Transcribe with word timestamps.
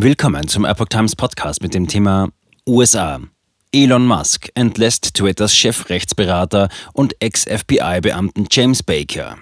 Willkommen 0.00 0.46
zum 0.46 0.64
Epoch 0.64 0.86
Times 0.86 1.16
Podcast 1.16 1.60
mit 1.60 1.74
dem 1.74 1.88
Thema 1.88 2.28
USA. 2.68 3.18
Elon 3.72 4.06
Musk 4.06 4.48
entlässt 4.54 5.14
Twitters 5.14 5.56
Chefrechtsberater 5.56 6.68
und 6.92 7.16
Ex-FBI-Beamten 7.18 8.46
James 8.48 8.84
Baker. 8.84 9.38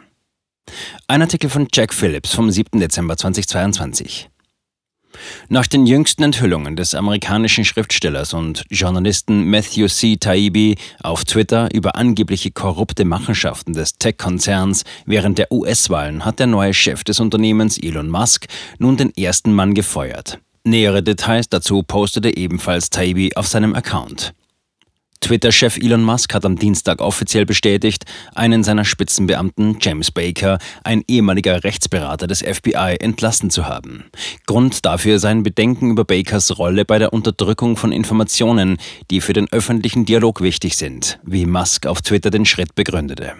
Ein 1.09 1.21
Artikel 1.21 1.51
von 1.51 1.69
Jack 1.71 1.93
Phillips 1.93 2.35
vom 2.35 2.51
7. 2.51 2.81
Dezember 2.81 3.19
2022. 3.19 4.31
Nach 5.51 5.67
den 5.67 5.87
jüngsten 5.87 6.23
Enthüllungen 6.23 6.75
des 6.75 6.95
amerikanischen 6.95 7.67
Schriftstellers 7.67 8.33
und 8.33 8.65
Journalisten 8.71 9.51
Matthew 9.51 9.89
C. 9.89 10.17
Taibbi 10.17 10.77
auf 11.03 11.27
Twitter 11.27 11.69
über 11.75 11.97
angebliche 11.97 12.51
korrupte 12.51 13.05
Machenschaften 13.05 13.75
des 13.75 13.99
Tech-Konzerns 13.99 14.85
während 15.05 15.37
der 15.37 15.53
US-Wahlen 15.53 16.25
hat 16.25 16.39
der 16.39 16.47
neue 16.47 16.73
Chef 16.73 17.05
des 17.05 17.21
Unternehmens 17.21 17.77
Elon 17.77 18.09
Musk 18.09 18.47
nun 18.79 18.97
den 18.97 19.15
ersten 19.15 19.53
Mann 19.53 19.75
gefeuert. 19.75 20.39
Nähere 20.67 21.01
Details 21.01 21.49
dazu 21.49 21.85
postete 21.85 22.37
ebenfalls 22.37 22.91
Taibbi 22.91 23.37
auf 23.37 23.47
seinem 23.47 23.77
Account. 23.77 24.33
Twitter-Chef 25.27 25.79
Elon 25.79 26.05
Musk 26.05 26.35
hat 26.35 26.45
am 26.45 26.55
Dienstag 26.55 27.01
offiziell 27.01 27.47
bestätigt, 27.47 28.05
einen 28.37 28.63
seiner 28.63 28.85
Spitzenbeamten, 28.85 29.79
James 29.81 30.13
Baker, 30.13 30.59
ein 30.85 31.03
ehemaliger 31.09 31.65
Rechtsberater 31.65 32.29
des 32.29 32.43
FBI, 32.43 32.99
entlassen 33.01 33.51
zu 33.51 33.67
haben. 33.67 34.05
Grund 34.47 34.87
dafür 34.87 35.19
seien 35.19 35.43
Bedenken 35.43 35.91
über 35.91 36.05
Bakers 36.05 36.57
Rolle 36.61 36.85
bei 36.85 37.01
der 37.01 37.13
Unterdrückung 37.13 37.77
von 37.77 37.91
Informationen, 37.91 38.77
die 39.11 39.21
für 39.21 39.33
den 39.33 39.51
öffentlichen 39.51 40.05
Dialog 40.05 40.43
wichtig 40.43 40.77
sind, 40.77 41.19
wie 41.25 41.45
Musk 41.45 41.87
auf 41.87 42.03
Twitter 42.03 42.31
den 42.31 42.47
Schritt 42.47 42.77
begründete. 42.77 43.33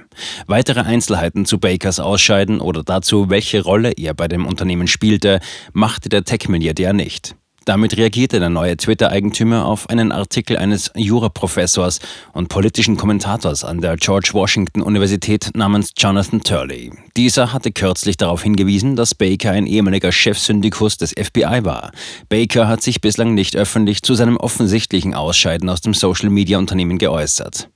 Weitere 0.49 0.81
Einzelheiten 0.81 1.47
zu 1.47 1.61
Bakers 1.61 2.01
Ausscheiden 2.01 2.61
oder 2.61 2.83
dazu, 2.83 3.31
welche 3.31 3.63
Rolle 3.63 3.93
er 3.93 4.13
bei 4.13 4.27
dem 4.27 4.45
Unternehmen 4.45 4.89
spielte, 4.89 5.39
machte 5.73 6.09
der 6.09 6.25
Tech-Milliardär 6.25 6.93
nicht. 6.93 7.37
Damit 7.67 7.97
reagierte 7.97 8.39
der 8.39 8.49
neue 8.49 8.77
Twitter-Eigentümer 8.77 9.67
auf 9.67 9.91
einen 9.91 10.13
Artikel 10.13 10.57
eines 10.57 10.93
Juraprofessors 10.95 11.99
und 12.33 12.49
politischen 12.49 12.97
Kommentators 12.97 13.65
an 13.65 13.81
der 13.81 13.97
George 13.97 14.31
Washington 14.35 14.83
Universität 14.83 15.51
namens 15.53 15.91
Jonathan 15.99 16.41
Turley. 16.43 16.93
Dieser 17.17 17.53
hatte 17.53 17.73
kürzlich 17.73 18.17
darauf 18.17 18.45
hingewiesen, 18.45 18.95
dass 18.95 19.17
Baker 19.17 19.51
ein 19.51 19.67
ehemaliger 19.67 20.13
Chefsyndikus 20.13 20.97
des 20.97 21.11
FBI 21.11 21.65
war. 21.65 21.91
Baker 22.29 22.69
hat 22.69 22.83
sich 22.83 23.01
bislang 23.01 23.35
nicht 23.35 23.57
öffentlich 23.57 24.03
zu 24.03 24.15
seinem 24.15 24.37
offensichtlichen 24.37 25.15
Ausscheiden 25.15 25.69
aus 25.69 25.81
dem 25.81 25.93
Social-Media-Unternehmen 25.93 26.99
geäußert. 26.99 27.69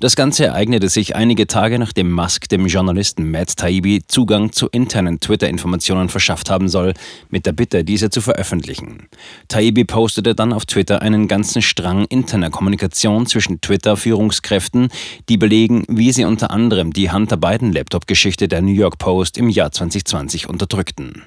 Das 0.00 0.16
Ganze 0.16 0.46
ereignete 0.46 0.88
sich 0.88 1.16
einige 1.16 1.46
Tage 1.46 1.78
nachdem 1.78 2.10
Musk 2.12 2.48
dem 2.48 2.66
Journalisten 2.66 3.30
Matt 3.30 3.56
Taibbi 3.56 4.02
Zugang 4.06 4.52
zu 4.52 4.68
internen 4.68 5.20
Twitter-Informationen 5.20 6.08
verschafft 6.08 6.50
haben 6.50 6.68
soll, 6.68 6.94
mit 7.30 7.46
der 7.46 7.52
Bitte, 7.52 7.84
diese 7.84 8.10
zu 8.10 8.20
veröffentlichen. 8.20 9.08
Taibbi 9.48 9.84
postete 9.84 10.34
dann 10.34 10.52
auf 10.52 10.66
Twitter 10.66 11.02
einen 11.02 11.28
ganzen 11.28 11.62
Strang 11.62 12.04
interner 12.06 12.50
Kommunikation 12.50 13.26
zwischen 13.26 13.60
Twitter-Führungskräften, 13.60 14.88
die 15.28 15.36
belegen, 15.36 15.84
wie 15.88 16.12
sie 16.12 16.24
unter 16.24 16.50
anderem 16.50 16.92
die 16.92 17.10
Hunter 17.10 17.36
Biden-Laptop-Geschichte 17.36 18.48
der 18.48 18.62
New 18.62 18.72
York 18.72 18.98
Post 18.98 19.38
im 19.38 19.48
Jahr 19.48 19.72
2020 19.72 20.48
unterdrückten. 20.48 21.22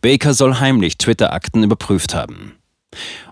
Baker 0.00 0.34
soll 0.34 0.60
heimlich 0.60 0.98
Twitter-Akten 0.98 1.62
überprüft 1.62 2.14
haben. 2.14 2.54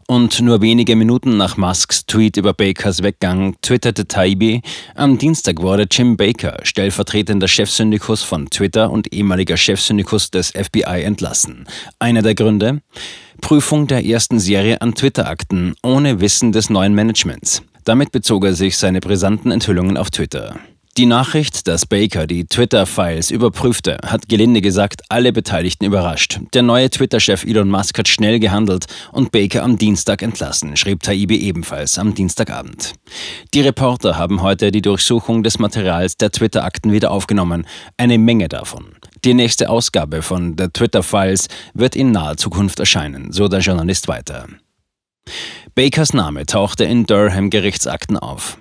Und 0.06 0.40
nur 0.40 0.60
wenige 0.60 0.96
Minuten 0.96 1.36
nach 1.36 1.56
Musks 1.56 2.04
Tweet 2.04 2.36
über 2.36 2.52
Bakers 2.52 3.04
Weggang 3.04 3.54
twitterte 3.62 4.08
Taibbi, 4.08 4.60
am 4.96 5.18
Dienstag 5.18 5.62
wurde 5.62 5.86
Jim 5.88 6.16
Baker, 6.16 6.58
stellvertretender 6.64 7.46
Chefsyndikus 7.46 8.24
von 8.24 8.50
Twitter 8.50 8.90
und 8.90 9.12
ehemaliger 9.12 9.56
Chefsyndikus 9.56 10.32
des 10.32 10.50
FBI, 10.50 11.02
entlassen. 11.04 11.66
Einer 12.00 12.22
der 12.22 12.34
Gründe? 12.34 12.82
Prüfung 13.40 13.86
der 13.86 14.04
ersten 14.04 14.40
Serie 14.40 14.82
an 14.82 14.96
Twitter-Akten 14.96 15.74
ohne 15.82 16.20
Wissen 16.20 16.50
des 16.50 16.70
neuen 16.70 16.96
Managements. 16.96 17.62
Damit 17.84 18.10
bezog 18.10 18.44
er 18.44 18.54
sich 18.54 18.76
seine 18.76 19.00
brisanten 19.00 19.52
Enthüllungen 19.52 19.96
auf 19.96 20.10
Twitter. 20.10 20.58
Die 21.00 21.06
Nachricht, 21.06 21.66
dass 21.66 21.86
Baker 21.86 22.26
die 22.26 22.44
Twitter-Files 22.44 23.30
überprüfte, 23.30 23.96
hat 24.04 24.28
gelinde 24.28 24.60
gesagt 24.60 25.00
alle 25.08 25.32
Beteiligten 25.32 25.86
überrascht. 25.86 26.40
Der 26.52 26.60
neue 26.60 26.90
Twitter-Chef 26.90 27.42
Elon 27.44 27.70
Musk 27.70 27.98
hat 27.98 28.06
schnell 28.06 28.38
gehandelt 28.38 28.84
und 29.10 29.32
Baker 29.32 29.62
am 29.62 29.78
Dienstag 29.78 30.20
entlassen, 30.20 30.76
schrieb 30.76 31.02
Taibbi 31.02 31.38
ebenfalls 31.38 31.98
am 31.98 32.12
Dienstagabend. 32.12 32.92
Die 33.54 33.62
Reporter 33.62 34.18
haben 34.18 34.42
heute 34.42 34.70
die 34.72 34.82
Durchsuchung 34.82 35.42
des 35.42 35.58
Materials 35.58 36.18
der 36.18 36.32
Twitter-Akten 36.32 36.92
wieder 36.92 37.12
aufgenommen, 37.12 37.66
eine 37.96 38.18
Menge 38.18 38.50
davon. 38.50 38.84
Die 39.24 39.32
nächste 39.32 39.70
Ausgabe 39.70 40.20
von 40.20 40.54
The 40.58 40.68
Twitter 40.68 41.02
Files 41.02 41.48
wird 41.72 41.96
in 41.96 42.12
naher 42.12 42.36
Zukunft 42.36 42.78
erscheinen, 42.78 43.32
so 43.32 43.48
der 43.48 43.60
Journalist 43.60 44.06
weiter. 44.06 44.48
Bakers 45.74 46.12
Name 46.12 46.44
tauchte 46.44 46.84
in 46.84 47.06
Durham 47.06 47.48
Gerichtsakten 47.48 48.18
auf. 48.18 48.58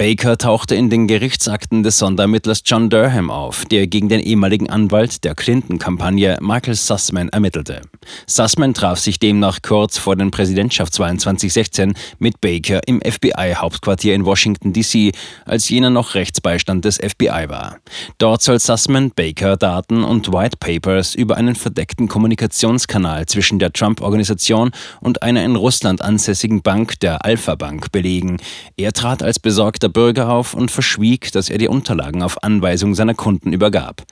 Baker 0.00 0.38
tauchte 0.38 0.74
in 0.76 0.88
den 0.88 1.08
Gerichtsakten 1.08 1.82
des 1.82 1.98
Sonderermittlers 1.98 2.62
John 2.64 2.88
Durham 2.88 3.30
auf, 3.30 3.66
der 3.66 3.86
gegen 3.86 4.08
den 4.08 4.20
ehemaligen 4.20 4.70
Anwalt 4.70 5.24
der 5.24 5.34
Clinton-Kampagne 5.34 6.38
Michael 6.40 6.74
Sussman 6.74 7.28
ermittelte. 7.28 7.82
Sussman 8.26 8.72
traf 8.72 8.98
sich 8.98 9.18
demnach 9.18 9.60
kurz 9.60 9.98
vor 9.98 10.16
den 10.16 10.30
Präsidentschaftswahlen 10.30 11.18
2016 11.18 11.92
mit 12.18 12.40
Baker 12.40 12.80
im 12.86 13.02
FBI-Hauptquartier 13.02 14.14
in 14.14 14.24
Washington, 14.24 14.72
D.C., 14.72 15.12
als 15.44 15.68
jener 15.68 15.90
noch 15.90 16.14
Rechtsbeistand 16.14 16.86
des 16.86 16.96
FBI 16.96 17.50
war. 17.50 17.76
Dort 18.16 18.40
soll 18.40 18.58
Sussman 18.58 19.10
Baker 19.10 19.58
Daten 19.58 20.02
und 20.02 20.32
White 20.32 20.56
Papers 20.58 21.14
über 21.14 21.36
einen 21.36 21.56
verdeckten 21.56 22.08
Kommunikationskanal 22.08 23.26
zwischen 23.26 23.58
der 23.58 23.74
Trump-Organisation 23.74 24.70
und 25.02 25.22
einer 25.22 25.44
in 25.44 25.56
Russland 25.56 26.00
ansässigen 26.00 26.62
Bank, 26.62 26.98
der 27.00 27.26
Alpha 27.26 27.54
Bank, 27.54 27.92
belegen. 27.92 28.38
Er 28.78 28.94
trat 28.94 29.22
als 29.22 29.38
besorgter 29.38 29.89
Bürger 29.90 30.30
auf 30.30 30.54
und 30.54 30.70
verschwieg, 30.70 31.32
dass 31.32 31.50
er 31.50 31.58
die 31.58 31.68
Unterlagen 31.68 32.22
auf 32.22 32.42
Anweisung 32.42 32.94
seiner 32.94 33.14
Kunden 33.14 33.52
übergab. 33.52 34.04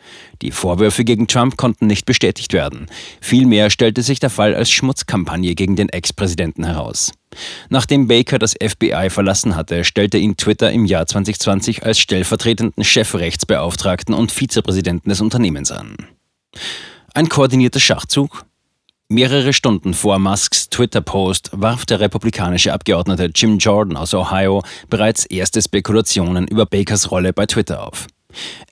Die 0.43 0.51
Vorwürfe 0.51 1.05
gegen 1.05 1.27
Trump 1.27 1.57
konnten 1.57 1.87
nicht 1.87 2.07
bestätigt 2.07 2.53
werden. 2.53 2.87
Vielmehr 3.21 3.71
stellte 3.71 4.03
sich 4.03 4.21
der 4.21 4.31
Fall 4.31 4.55
als 4.55 4.71
Schmutzkampagne 4.71 5.55
gegen 5.55 5.77
den 5.77 5.89
Ex-Präsidenten 5.89 6.65
heraus. 6.65 7.13
Nachdem 7.69 8.09
Baker 8.09 8.39
das 8.39 8.55
FBI 8.55 9.11
verlassen 9.11 9.57
hatte, 9.57 9.85
stellte 9.85 10.19
ihn 10.19 10.37
Twitter 10.37 10.73
im 10.73 10.85
Jahr 10.85 11.07
2020 11.07 11.85
als 11.85 11.99
stellvertretenden 11.99 12.85
Chefrechtsbeauftragten 12.85 14.15
und 14.15 14.33
Vizepräsidenten 14.33 15.11
des 15.11 15.21
Unternehmens 15.21 15.71
an. 15.71 15.97
Ein 17.15 17.29
koordinierter 17.29 17.81
Schachzug? 17.81 18.45
Mehrere 19.11 19.55
Stunden 19.55 19.95
vor 19.95 20.19
Musks 20.19 20.69
Twitter-Post 20.69 21.49
warf 21.55 21.87
der 21.87 21.99
republikanische 21.99 22.75
Abgeordnete 22.75 23.31
Jim 23.35 23.57
Jordan 23.57 23.97
aus 23.97 24.13
Ohio 24.13 24.63
bereits 24.91 25.25
erste 25.25 25.63
Spekulationen 25.63 26.47
über 26.47 26.67
Bakers 26.67 27.11
Rolle 27.11 27.33
bei 27.33 27.47
Twitter 27.47 27.87
auf. 27.87 28.07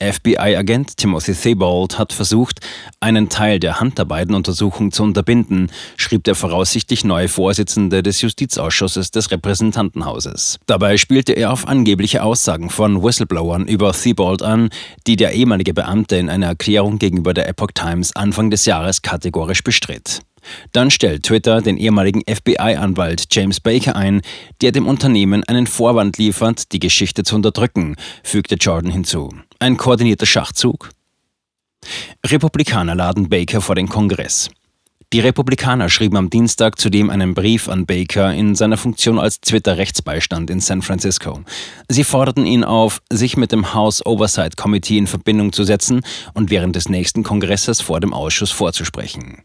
FBI-Agent 0.00 0.99
Timothy 0.99 1.33
Thibault 1.34 1.99
hat 1.99 2.12
versucht, 2.12 2.61
einen 3.00 3.28
Teil 3.28 3.59
der 3.59 3.81
Hunter-Biden-Untersuchung 3.81 4.93
zu 4.93 5.03
unterbinden, 5.03 5.71
schrieb 5.97 6.25
der 6.25 6.34
voraussichtlich 6.34 7.05
neue 7.05 7.28
Vorsitzende 7.28 8.03
des 8.03 8.21
Justizausschusses 8.21 9.11
des 9.11 9.31
Repräsentantenhauses. 9.31 10.59
Dabei 10.67 10.99
spielte 10.99 11.33
er 11.33 11.53
auf 11.53 11.67
angebliche 11.67 12.22
Aussagen 12.22 12.71
von 12.71 13.03
Whistleblowern 13.03 13.67
über 13.67 13.93
Thibault 13.93 14.43
an, 14.43 14.69
die 15.06 15.17
der 15.17 15.33
ehemalige 15.33 15.73
Beamte 15.73 16.17
in 16.17 16.28
einer 16.28 16.47
Erklärung 16.47 16.99
gegenüber 16.99 17.33
der 17.33 17.49
Epoch 17.49 17.73
Times 17.75 18.15
Anfang 18.15 18.50
des 18.50 18.67
Jahres 18.67 19.03
kategorisch 19.03 19.65
bestritt. 19.65 20.21
Dann 20.72 20.90
stellt 20.90 21.24
Twitter 21.24 21.60
den 21.60 21.76
ehemaligen 21.76 22.22
FBI-Anwalt 22.22 23.26
James 23.30 23.60
Baker 23.60 23.96
ein, 23.96 24.22
der 24.60 24.72
dem 24.72 24.86
Unternehmen 24.86 25.44
einen 25.44 25.66
Vorwand 25.66 26.18
liefert, 26.18 26.72
die 26.72 26.80
Geschichte 26.80 27.22
zu 27.22 27.36
unterdrücken, 27.36 27.96
fügte 28.22 28.56
Jordan 28.56 28.90
hinzu. 28.90 29.30
Ein 29.58 29.76
koordinierter 29.76 30.26
Schachzug? 30.26 30.90
Republikaner 32.24 32.94
laden 32.94 33.28
Baker 33.28 33.60
vor 33.60 33.74
den 33.74 33.88
Kongress. 33.88 34.50
Die 35.12 35.20
Republikaner 35.20 35.88
schrieben 35.88 36.16
am 36.16 36.30
Dienstag 36.30 36.81
zudem 36.81 37.10
einen 37.10 37.34
Brief 37.34 37.69
an 37.69 37.87
Baker 37.87 38.34
in 38.34 38.56
seiner 38.56 38.76
Funktion 38.76 39.20
als 39.20 39.40
Twitter-Rechtsbeistand 39.40 40.50
in 40.50 40.58
San 40.58 40.82
Francisco. 40.82 41.42
Sie 41.88 42.02
forderten 42.02 42.44
ihn 42.44 42.64
auf, 42.64 43.00
sich 43.10 43.37
mit 43.37 43.52
dem 43.52 43.72
House 43.72 44.04
Oversight 44.04 44.56
Committee 44.56 44.99
in 44.99 45.06
Verbindung 45.06 45.52
zu 45.52 45.62
setzen 45.62 46.00
und 46.34 46.50
während 46.50 46.75
des 46.75 46.88
nächsten 46.88 47.22
Kongresses 47.22 47.81
vor 47.81 48.00
dem 48.00 48.12
Ausschuss 48.12 48.50
vorzusprechen. 48.50 49.42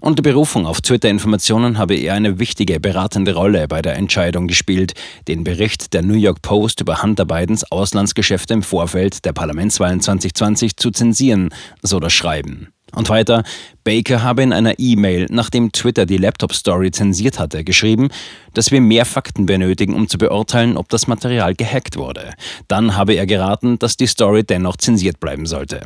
Unter 0.00 0.22
Berufung 0.22 0.66
auf 0.66 0.80
Twitter-Informationen 0.80 1.78
habe 1.78 1.94
er 1.94 2.14
eine 2.14 2.38
wichtige 2.38 2.80
beratende 2.80 3.34
Rolle 3.34 3.68
bei 3.68 3.82
der 3.82 3.96
Entscheidung 3.96 4.46
gespielt, 4.46 4.94
den 5.26 5.44
Bericht 5.44 5.94
der 5.94 6.02
New 6.02 6.14
York 6.14 6.42
Post 6.42 6.80
über 6.80 7.02
Hunter 7.02 7.24
Bidens 7.24 7.70
Auslandsgeschäfte 7.70 8.54
im 8.54 8.62
Vorfeld 8.62 9.24
der 9.24 9.32
Parlamentswahlen 9.32 10.00
2020 10.00 10.76
zu 10.76 10.90
zensieren, 10.90 11.50
so 11.82 12.00
das 12.00 12.12
Schreiben. 12.12 12.68
Und 12.94 13.10
weiter, 13.10 13.42
Baker 13.84 14.22
habe 14.22 14.42
in 14.42 14.52
einer 14.52 14.78
E-Mail, 14.78 15.26
nachdem 15.30 15.72
Twitter 15.72 16.06
die 16.06 16.16
Laptop-Story 16.16 16.90
zensiert 16.90 17.38
hatte, 17.38 17.62
geschrieben, 17.62 18.08
dass 18.54 18.70
wir 18.70 18.80
mehr 18.80 19.04
Fakten 19.04 19.46
benötigen, 19.46 19.94
um 19.94 20.08
zu 20.08 20.16
beurteilen, 20.16 20.76
ob 20.76 20.88
das 20.88 21.06
Material 21.06 21.54
gehackt 21.54 21.96
wurde. 21.96 22.32
Dann 22.66 22.96
habe 22.96 23.14
er 23.14 23.26
geraten, 23.26 23.78
dass 23.78 23.96
die 23.96 24.06
Story 24.06 24.42
dennoch 24.44 24.76
zensiert 24.76 25.20
bleiben 25.20 25.46
sollte. 25.46 25.82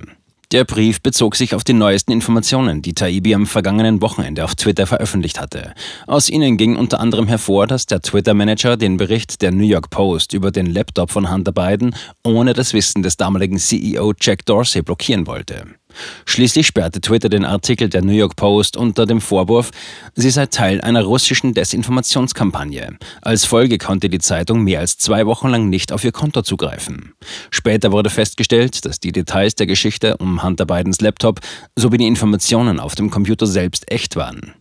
Der 0.53 0.65
Brief 0.65 1.01
bezog 1.01 1.35
sich 1.35 1.55
auf 1.55 1.65
die 1.65 1.73
neuesten 1.73 2.13
Informationen, 2.13 2.83
die 2.83 2.93
Taibbi 2.93 3.35
am 3.35 3.47
vergangenen 3.47 4.03
Wochenende 4.03 4.45
auf 4.45 4.55
Twitter 4.55 4.87
veröffentlicht 4.87 5.41
hatte. 5.41 5.73
Aus 6.07 6.29
ihnen 6.29 6.59
ging 6.59 6.77
unter 6.77 7.01
anderem 7.01 7.27
hervor, 7.27 7.67
dass 7.67 7.87
der 7.87 8.03
Twitter-Manager 8.03 8.77
den 8.77 8.99
Bericht 8.99 9.41
der 9.41 9.51
New 9.51 9.65
York 9.65 9.89
Post 9.89 10.35
über 10.35 10.51
den 10.51 10.67
Laptop 10.67 11.11
von 11.11 11.33
Hunter 11.33 11.53
Biden 11.53 11.95
ohne 12.23 12.53
das 12.53 12.75
Wissen 12.75 13.03
des 13.03 13.17
damaligen 13.17 13.59
CEO 13.59 14.13
Jack 14.21 14.45
Dorsey 14.45 14.83
blockieren 14.83 15.27
wollte. 15.27 15.65
Schließlich 16.27 16.67
sperrte 16.67 17.01
Twitter 17.01 17.29
den 17.29 17.45
Artikel 17.45 17.89
der 17.89 18.03
New 18.03 18.13
York 18.13 18.37
Post 18.37 18.77
unter 18.77 19.07
dem 19.07 19.21
Vorwurf, 19.21 19.71
sie 20.15 20.31
sei 20.31 20.47
Teil 20.47 20.81
einer 20.81 21.03
russischen 21.03 21.55
Desinformationskampagne. 21.55 22.99
Als 23.21 23.45
Folge 23.45 23.79
konnte 23.79 24.09
die 24.09 24.19
Zeitung 24.19 24.63
mehr 24.63 24.81
als 24.81 24.99
zwei 24.99 25.27
Wochen 25.27 25.49
lang 25.49 25.69
nicht 25.69 25.93
auf 25.93 26.05
ihr 26.05 26.13
Konto 26.13 26.43
zugreifen. 26.43 27.15
Später 27.51 27.93
wurde 27.93 28.11
festgestellt, 28.11 28.85
dass 28.85 29.01
die 29.01 29.13
Details 29.13 29.55
der 29.55 29.67
Geschichte 29.67 30.17
um 30.17 30.43
Hunter 30.43 30.67
Bidens 30.67 31.01
Laptop 31.01 31.41
sowie 31.77 31.99
die 31.99 32.07
Informationen 32.07 32.81
auf 32.81 32.95
dem 32.95 33.11
Computer 33.11 33.47
selbst 33.47 33.91
echt 33.91 34.17
waren. 34.17 34.55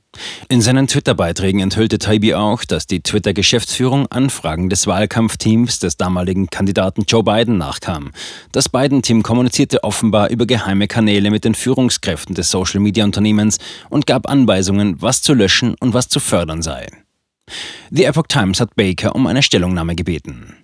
In 0.49 0.61
seinen 0.61 0.87
Twitter-Beiträgen 0.87 1.61
enthüllte 1.61 1.97
Taibbi 1.97 2.33
auch, 2.33 2.65
dass 2.65 2.85
die 2.85 3.01
Twitter-Geschäftsführung 3.01 4.07
Anfragen 4.07 4.69
des 4.69 4.85
Wahlkampfteams 4.85 5.79
des 5.79 5.95
damaligen 5.95 6.49
Kandidaten 6.49 7.03
Joe 7.07 7.23
Biden 7.23 7.57
nachkam. 7.57 8.11
Das 8.51 8.67
Biden-Team 8.67 9.23
kommunizierte 9.23 9.83
offenbar 9.83 10.29
über 10.29 10.45
geheime 10.45 10.87
Kanäle 10.87 11.31
mit 11.31 11.45
den 11.45 11.55
Führungskräften 11.55 12.35
des 12.35 12.51
Social-Media-Unternehmens 12.51 13.59
und 13.89 14.05
gab 14.05 14.29
Anweisungen, 14.29 15.01
was 15.01 15.21
zu 15.21 15.33
löschen 15.33 15.75
und 15.79 15.93
was 15.93 16.09
zu 16.09 16.19
fördern 16.19 16.61
sei. 16.61 16.87
The 17.89 18.05
Epoch 18.05 18.27
Times 18.27 18.59
hat 18.59 18.75
Baker 18.75 19.15
um 19.15 19.27
eine 19.27 19.43
Stellungnahme 19.43 19.95
gebeten. 19.95 20.55